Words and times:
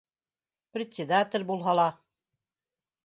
Председатель 0.77 1.45
булһа 1.51 1.77
ла 1.81 1.87